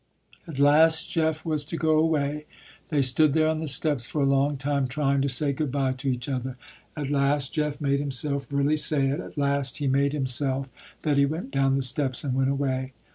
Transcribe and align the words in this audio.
At 0.47 0.57
last 0.57 1.11
Jeff 1.11 1.45
was 1.45 1.63
to 1.65 1.77
go 1.77 1.99
away. 1.99 2.45
They 2.89 3.03
stood 3.03 3.33
there 3.35 3.47
on 3.47 3.59
the 3.59 3.67
steps 3.67 4.09
for 4.09 4.23
a 4.23 4.25
long 4.25 4.57
time 4.57 4.87
trying 4.87 5.21
to 5.21 5.29
say 5.29 5.53
good 5.53 5.71
by 5.71 5.93
to 5.93 6.09
each 6.09 6.27
other. 6.27 6.57
At 6.97 7.11
last 7.11 7.53
Jeff 7.53 7.79
made 7.79 7.99
himself 7.99 8.47
really 8.51 8.77
say 8.77 9.09
it. 9.09 9.19
At 9.19 9.37
last 9.37 9.77
he 9.77 9.85
made 9.85 10.13
himself, 10.13 10.71
that 11.03 11.17
he 11.19 11.27
went 11.27 11.51
down 11.51 11.75
the 11.75 11.83
steps 11.83 12.23
and 12.23 12.33
went 12.33 12.49
away. 12.49 12.93